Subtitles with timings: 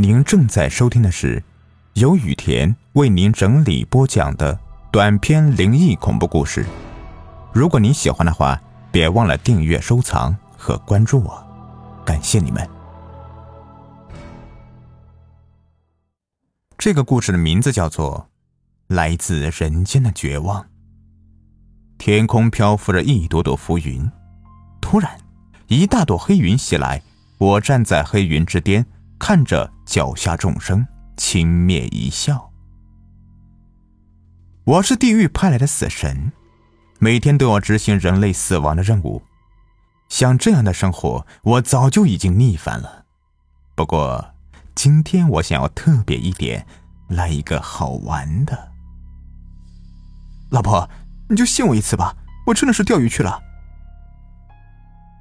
[0.00, 1.44] 您正在收听的是
[1.92, 4.58] 由雨田为您整理播讲的
[4.90, 6.64] 短篇灵异恐怖故事。
[7.52, 8.58] 如果您喜欢的话，
[8.90, 11.46] 别忘了订阅、收藏和关注我，
[12.02, 12.66] 感谢你们。
[16.78, 18.26] 这个故事的名字叫做
[18.94, 20.62] 《来自人间的绝望》。
[21.98, 24.10] 天空漂浮着一朵朵浮云，
[24.80, 25.20] 突然，
[25.66, 27.02] 一大朵黑云袭来，
[27.36, 28.86] 我站在黑云之巅。
[29.20, 30.84] 看着脚下众生，
[31.14, 32.50] 轻蔑一笑。
[34.64, 36.32] 我是地狱派来的死神，
[36.98, 39.22] 每天都要执行人类死亡的任务。
[40.08, 43.04] 像这样的生活，我早就已经腻烦了。
[43.76, 44.34] 不过，
[44.74, 46.66] 今天我想要特别一点，
[47.06, 48.72] 来一个好玩的。
[50.48, 50.88] 老婆，
[51.28, 53.38] 你就信我一次吧，我真的是钓鱼去了。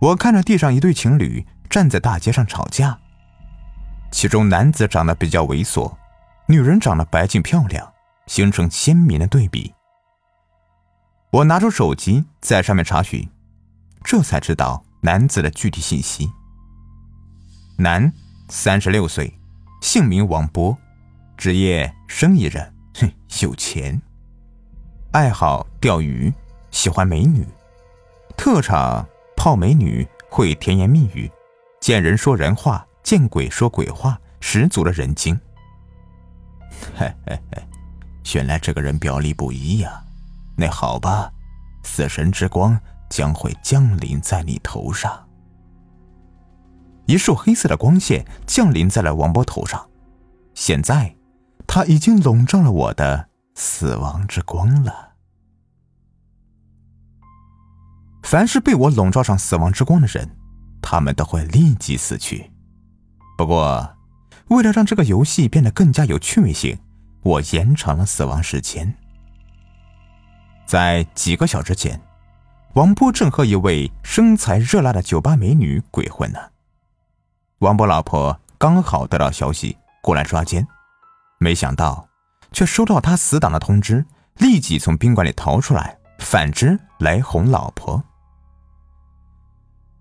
[0.00, 2.98] 我看着地上一对情侣站在大街上吵架。
[4.12, 5.92] 其中男子长得比较猥琐，
[6.46, 7.92] 女人长得白净漂亮，
[8.26, 9.74] 形成鲜明的对比。
[11.30, 13.26] 我拿出手机在上面查询，
[14.04, 16.30] 这才知道男子的具体信息。
[17.78, 18.12] 男，
[18.48, 19.32] 三十六岁，
[19.80, 20.76] 姓名王波，
[21.36, 24.00] 职业生意人，哼，有钱。
[25.12, 26.32] 爱好钓鱼，
[26.70, 27.46] 喜欢美女，
[28.36, 29.04] 特长
[29.36, 31.32] 泡美女，会甜言蜜语，
[31.80, 32.86] 见人说人话。
[33.02, 35.38] 见鬼说鬼话，十足的人精。
[36.96, 37.62] 嘿嘿嘿，
[38.34, 40.02] 原来这个人表里不一呀。
[40.56, 41.32] 那好吧，
[41.82, 42.78] 死神之光
[43.08, 45.28] 将会降临在你头上。
[47.06, 49.90] 一束黑色的光线降临在了王波头上，
[50.54, 51.16] 现在
[51.66, 55.14] 他已经笼罩了我的死亡之光了。
[58.22, 60.36] 凡是被我笼罩上死亡之光的人，
[60.80, 62.51] 他们都会立即死去。
[63.36, 63.96] 不过，
[64.48, 66.78] 为了让这个游戏变得更加有趣味性，
[67.22, 68.94] 我延长了死亡时间。
[70.66, 72.00] 在几个小时前，
[72.74, 76.38] 王波正和一位身材热辣的酒吧美女鬼混呢。
[77.58, 80.66] 王波老婆刚好得到消息过来抓奸，
[81.38, 82.08] 没想到
[82.52, 84.04] 却收到他死党的通知，
[84.36, 88.02] 立即从宾馆里逃出来，反之来哄老婆。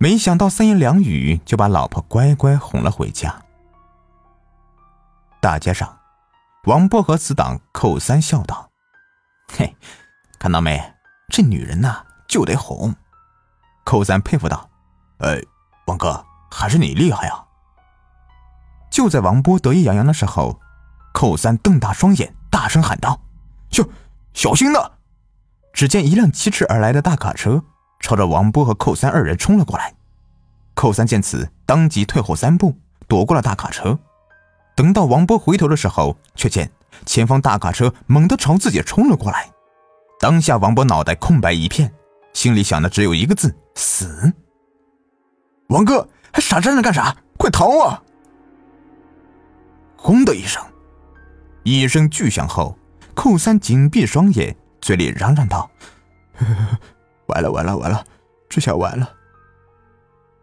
[0.00, 3.42] 没想到三言两语就把老婆乖乖哄了回家。
[5.40, 5.98] 大街上，
[6.64, 8.70] 王波和死党寇三笑道
[9.52, 9.76] ：“嘿，
[10.38, 10.80] 看到没？
[11.32, 12.94] 这女人呐，就得哄。”
[13.84, 14.70] 寇三佩服道
[15.18, 15.40] ：“呃，
[15.86, 17.46] 王哥，还是你厉害啊！”
[18.90, 20.60] 就在王波得意洋洋的时候，
[21.12, 23.20] 寇三瞪大双眼，大声喊道
[23.70, 23.82] ：“小
[24.32, 24.92] 小心呐！”
[25.74, 27.64] 只见一辆疾驰而来的大卡车。
[28.00, 29.94] 朝着王波和寇三二人冲了过来，
[30.74, 32.76] 寇三见此，当即退后三步，
[33.06, 33.98] 躲过了大卡车。
[34.76, 36.70] 等到王波回头的时候，却见
[37.04, 39.50] 前方大卡车猛地朝自己冲了过来。
[40.20, 41.92] 当下，王波脑袋空白一片，
[42.32, 44.32] 心里想的只有一个字：死。
[45.68, 47.16] 王哥，还傻站着干啥？
[47.36, 48.02] 快逃啊！
[49.96, 50.64] 轰的一声，
[51.64, 52.78] 一声巨响后，
[53.14, 55.68] 寇三紧闭双眼，嘴里嚷嚷道。
[56.36, 56.78] 呵 呵
[57.28, 58.04] 完了完了完了，
[58.48, 59.08] 这下完了！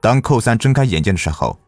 [0.00, 1.58] 当寇三睁开眼睛的时候，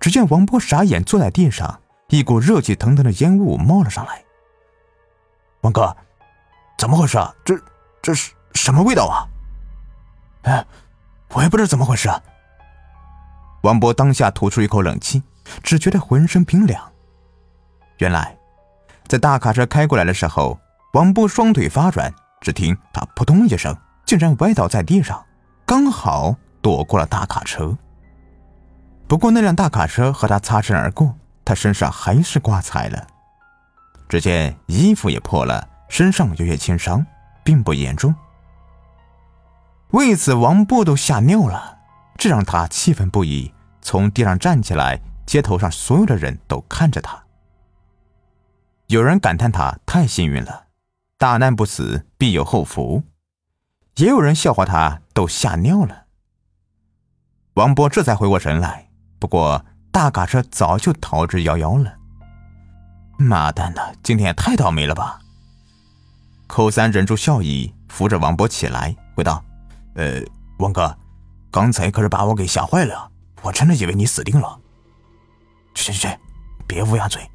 [0.00, 4.24] 只见王波傻眼坐在地上，一股热气腾腾的烟雾冒了上来。
[5.60, 5.94] 王哥，
[6.78, 7.34] 怎么回事啊？
[7.44, 7.58] 这
[8.00, 9.28] 这是什么味道啊？
[10.42, 10.66] 哎，
[11.34, 12.08] 我也不知道怎么回事。
[13.62, 15.22] 王波当下吐出一口冷气，
[15.62, 16.92] 只觉得浑身冰凉。
[17.98, 18.38] 原来，
[19.08, 20.58] 在大卡车开过来的时候，
[20.94, 23.76] 王波双腿发软，只听他扑通一声。
[24.08, 25.22] 竟然歪倒在地上，
[25.66, 27.76] 刚好躲过了大卡车。
[29.06, 31.14] 不过那辆大卡车和他擦身而过，
[31.44, 33.06] 他身上还是挂彩了。
[34.08, 37.04] 只见衣服也破了，身上有些轻伤，
[37.44, 38.14] 并不严重。
[39.90, 41.76] 为此，王波都吓尿了，
[42.16, 43.52] 这让他气愤不已，
[43.82, 44.98] 从地上站起来。
[45.26, 47.24] 街头上所有的人都看着他，
[48.86, 50.64] 有人感叹他太幸运了，
[51.18, 53.02] 大难不死，必有后福。
[53.98, 56.06] 也有人笑话他都吓尿了。
[57.54, 61.96] 王波这才回过神来，不过大卡车早就逃之夭夭了。
[63.18, 65.18] 妈蛋的，今天也太倒霉了吧！
[66.46, 69.44] 寇三忍住笑意，扶着王波起来，回道
[69.96, 70.22] ：“呃，
[70.58, 70.96] 王哥，
[71.50, 73.10] 刚才可是把我给吓坏了，
[73.42, 74.60] 我真的以为你死定了。
[75.74, 76.18] 去去去，
[76.68, 77.28] 别乌鸦嘴，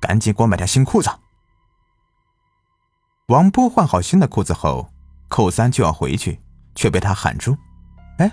[0.00, 1.08] 赶紧给我买条新裤子。”
[3.28, 4.90] 王波换好新的裤子后。
[5.28, 6.40] 寇三就要回去，
[6.74, 7.56] 却被他喊住
[8.18, 8.30] ：“哎，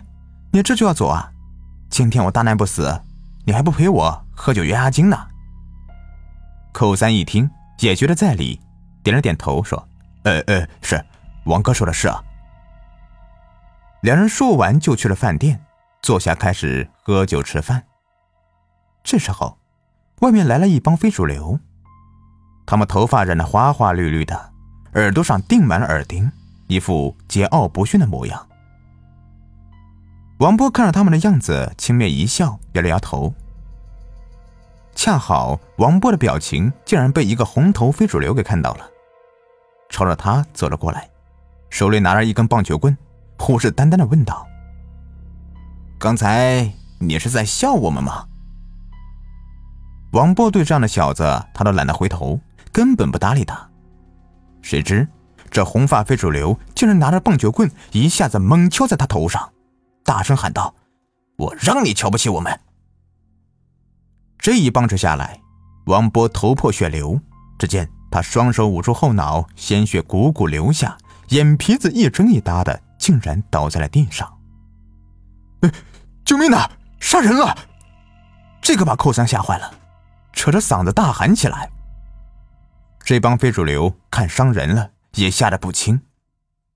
[0.51, 1.31] 你这就要走啊？
[1.89, 3.01] 今天我大难不死，
[3.45, 5.27] 你还不陪我喝酒压压惊呢？
[6.73, 7.49] 寇三一听，
[7.79, 8.59] 也觉得在理，
[9.03, 9.87] 点了点头，说
[10.23, 11.03] ：“呃呃，是，
[11.45, 12.21] 王哥说的是啊。”
[14.01, 15.63] 两人说完，就去了饭店，
[16.01, 17.83] 坐下开始喝酒吃饭。
[19.03, 19.57] 这时候，
[20.21, 21.59] 外面来了一帮非主流，
[22.65, 24.53] 他们头发染得花花绿绿的，
[24.93, 26.31] 耳朵上钉满了耳钉，
[26.67, 28.47] 一副桀骜不驯的模样。
[30.39, 33.33] 王波看着他们的样子，轻蔑一笑，摇了摇头。
[34.93, 38.89] 恰好王波的表情竟然被一个红头非主流给看到了，
[39.89, 41.09] 朝着他走了过来，
[41.69, 42.97] 手里拿着一根棒球棍，
[43.37, 44.47] 虎视眈眈的问道
[45.99, 46.69] ：“刚才
[46.99, 48.27] 你是在笑我们吗？”
[50.11, 51.23] 王波对这样的小子，
[51.53, 52.39] 他都懒得回头，
[52.71, 53.69] 根本不搭理他。
[54.61, 55.07] 谁知
[55.49, 59.53] 这红发非主流竟然拿着棒球棍，一下子猛敲在他头上，
[60.03, 60.75] 大声喊道
[61.37, 62.59] ：“我让你瞧不起我们！”
[64.37, 65.39] 这一棒子下来，
[65.85, 67.19] 王波头破血流。
[67.57, 70.97] 只见他双手捂住后脑，鲜血汩汩流下，
[71.29, 74.31] 眼皮子一睁一耷的，竟然倒在了地上。
[76.25, 76.69] 救命啊！
[76.99, 77.55] 杀人了！
[78.61, 79.71] 这个把寇三吓坏了。
[80.33, 81.69] 扯着嗓子大喊起来。
[82.99, 86.01] 这帮非主流看伤人了，也吓得不轻，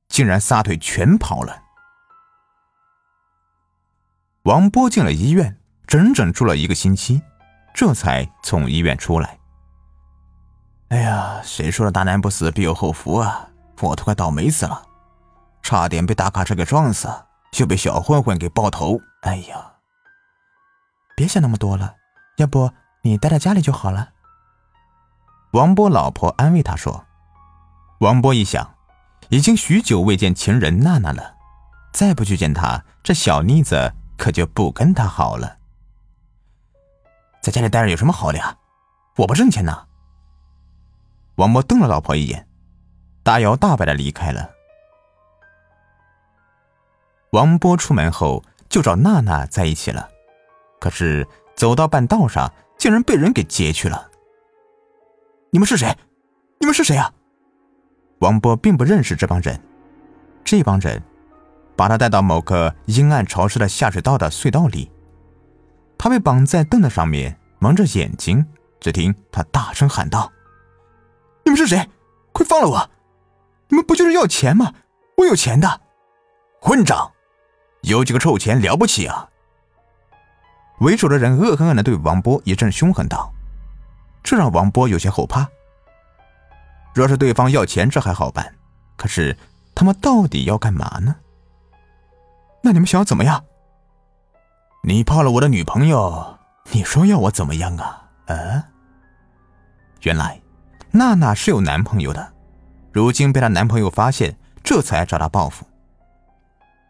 [0.08, 1.64] 竟然撒腿全跑了。
[4.44, 7.22] 王波进了医院，整整住了一个星期，
[7.74, 9.40] 这才从医院出来。
[10.90, 13.50] 哎呀，谁说的大难不死必有后福啊！
[13.82, 14.84] 我都快倒霉死了，
[15.62, 17.08] 差点被大卡车给撞死，
[17.60, 19.00] 又被小混混给爆头。
[19.22, 19.74] 哎呀，
[21.16, 21.96] 别想那么多了，
[22.38, 22.72] 要不……
[23.02, 24.10] 你待在家里就好了。
[25.52, 27.06] 王波老婆安慰他说
[28.00, 28.76] ：“王波一想，
[29.28, 31.36] 已经许久未见情人娜娜了，
[31.92, 35.58] 再不去见她，这小妮子可就不跟他好了。
[37.42, 38.58] 在家里待着有什么好的呀？
[39.18, 39.86] 我不挣钱呢。”
[41.36, 42.48] 王波瞪了老婆一眼，
[43.22, 44.50] 大摇大摆的离开了。
[47.32, 50.10] 王波出门后就找娜娜在一起了，
[50.80, 52.52] 可是走到半道上。
[52.78, 54.10] 竟然被人给劫去了！
[55.52, 55.98] 你们是谁？
[56.62, 57.14] 你们是谁啊？
[58.20, 59.60] 王波并不认识这帮人。
[60.44, 61.02] 这帮人
[61.76, 64.92] 把他带到某个阴暗潮湿的下水道的隧道里，
[65.98, 68.46] 他被绑在凳子上面，蒙着眼睛。
[68.82, 70.32] 只听他大声喊道
[71.44, 71.90] ：“你们是谁？
[72.32, 72.90] 快放了我！
[73.68, 74.74] 你们不就是要钱吗？
[75.18, 75.82] 我有钱的！
[76.62, 77.12] 混账！
[77.82, 79.30] 有几个臭钱了不起啊？”
[80.80, 83.34] 为首的人恶狠狠地对王波一阵凶狠道
[84.24, 85.46] ：“这让王波有些后怕。
[87.00, 88.44] 若是对方要钱，这还好办；
[88.98, 89.38] 可是
[89.74, 91.16] 他们到底要干嘛呢？
[92.62, 93.42] 那你们想要怎么样？
[94.84, 96.38] 你泡了我的女朋友，
[96.74, 98.10] 你说要我怎么样啊？
[98.26, 98.66] 啊？
[100.02, 100.42] 原来
[100.92, 102.34] 娜娜是有男朋友的，
[102.92, 105.66] 如今被她男朋友发现，这才找她报复。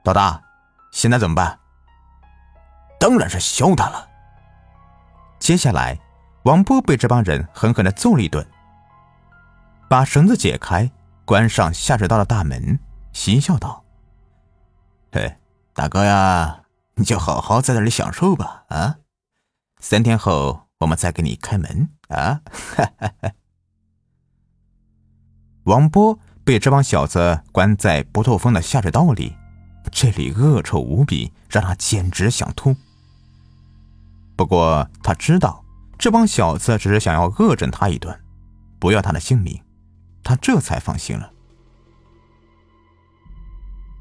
[0.05, 0.41] 老大，
[0.91, 1.59] 现在怎么办？”
[2.99, 4.07] 当然是削他了。
[5.37, 5.99] 接下来，
[6.45, 8.43] 王波被这帮人狠狠的揍了一顿，
[9.89, 10.91] 把绳子解开，
[11.25, 12.77] 关上下水道的大门，
[13.11, 13.83] 嬉笑道
[15.11, 15.37] ：“嘿，
[15.73, 16.61] 大哥呀，
[16.93, 18.97] 你就好好在这里享受吧，啊，
[19.79, 22.41] 三天后我们再给你开门啊！”
[22.77, 23.11] 哈哈。
[25.65, 29.35] 王波被这帮小子关在不透风的下水道里，
[29.91, 32.75] 这里恶臭无比，让他简直想吐。
[34.35, 35.65] 不过他知道，
[35.97, 38.15] 这帮小子只是想要恶整他一顿，
[38.79, 39.61] 不要他的性命，
[40.23, 41.31] 他这才放心了。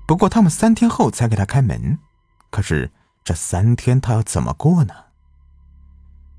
[0.06, 1.98] 不过他们三天后才给他开门，
[2.50, 2.90] 可是
[3.22, 4.94] 这三天他要怎么过呢？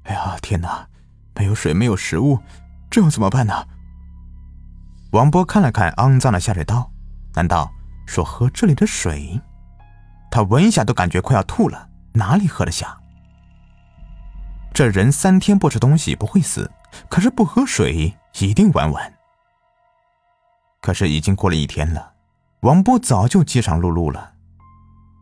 [0.03, 0.87] 哎呀，天哪！
[1.35, 2.39] 没有水，没有食物，
[2.89, 3.67] 这要怎么办呢？
[5.11, 6.91] 王波看了看肮脏的下水道，
[7.33, 7.71] 难道
[8.05, 9.39] 说喝这里的水？
[10.31, 12.99] 他闻一下都感觉快要吐了，哪里喝得下？
[14.73, 16.69] 这人三天不吃东西不会死，
[17.07, 19.13] 可是不喝水一定完完。
[20.81, 22.13] 可是已经过了一天了，
[22.61, 24.33] 王波早就饥肠辘辘了。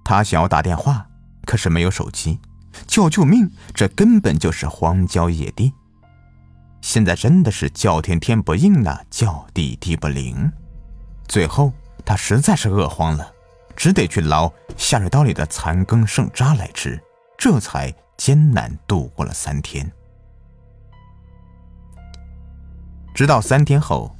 [0.03, 1.07] 他想要打电话，
[1.45, 2.39] 可是没有手机，
[2.87, 5.73] 叫救命，这根本就是荒郊野地。
[6.81, 10.51] 现在真的是叫天天不应了，叫地地不灵。
[11.27, 11.73] 最后
[12.05, 13.31] 他实在是饿慌了，
[13.75, 17.01] 只得去捞下水道里的残羹剩渣来吃，
[17.37, 17.93] 这才。
[18.17, 19.91] 艰难度过了三天，
[23.13, 24.16] 直到三天后，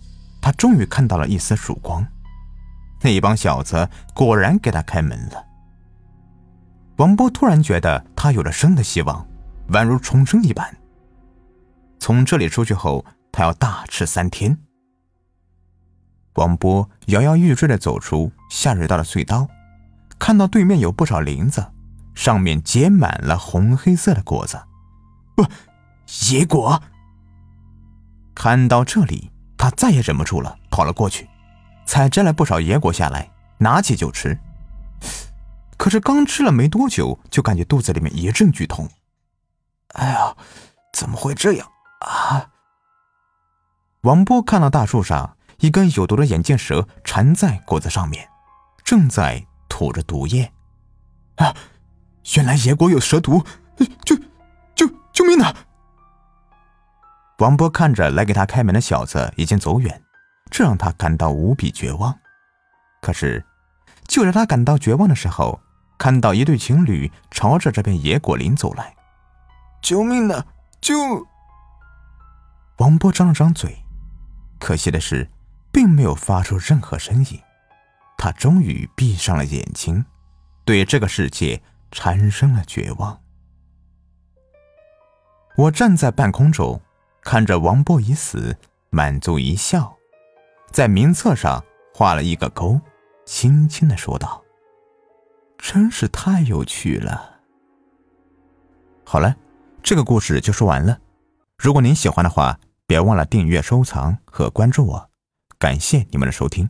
[0.48, 2.08] 他终于看到了一丝曙光。
[3.02, 5.46] 那一帮小子果然给他开门了。
[6.96, 9.28] 王波突然觉得他有了生的希望，
[9.72, 10.74] 宛如重生一般。
[12.00, 14.58] 从这里出去后，他要大吃三天。
[16.36, 19.50] 王波摇摇欲坠的走出下水道的隧道，
[20.18, 21.74] 看到对面有不少林子，
[22.16, 24.58] 上面结满了红黑色的果子，
[25.36, 25.46] 不，
[26.32, 26.82] 野果。
[28.34, 31.28] 看到这里，他再也忍不住了，跑了过去，
[31.86, 34.38] 采摘了不少野果下来，拿起就吃。
[35.78, 38.90] 可是刚吃了没多久，就感觉肚子里面一阵剧痛。
[39.94, 40.36] 哎呀，
[40.94, 41.68] 怎么会这样
[42.02, 42.50] 啊？
[44.02, 45.34] 王波看到大树上。
[45.60, 48.30] 一根有毒的眼镜蛇缠在果子上面，
[48.84, 50.54] 正在吐着毒液。
[51.38, 51.52] 啊！
[52.36, 53.44] 原来野果有蛇毒！
[54.06, 54.16] 救
[54.76, 55.52] 救救命啊！
[57.38, 60.02] 王波看着来给他开门的小子已经走远，
[60.50, 62.18] 这让他感到无比绝望。
[63.02, 63.46] 可是，
[64.08, 65.60] 就在他感到绝望的时候，
[65.98, 68.96] 看到一对情侣朝着这片野果林走来。
[69.82, 70.46] 救命啊！
[70.82, 70.96] 救！
[72.78, 73.84] 王波张了张嘴，
[74.60, 75.30] 可惜的是。
[75.70, 77.40] 并没有发出任何声音，
[78.18, 80.04] 他终于闭上了眼睛，
[80.66, 83.22] 对这个世界产生了绝望。
[85.56, 86.82] 我站在半空中，
[87.30, 88.56] 看着王波已死，
[88.90, 89.98] 满足一笑，
[90.72, 91.62] 在名册上
[91.94, 92.80] 画了一个勾，
[93.26, 94.42] 轻轻的说道
[95.60, 97.42] ：“真是太有趣了。”
[99.04, 99.36] 好了，
[99.84, 100.98] 这个故事就说完了。
[101.58, 105.10] 如果您喜欢的话，别忘了订阅、收藏和关注我。
[105.60, 106.70] 感谢你们的收听。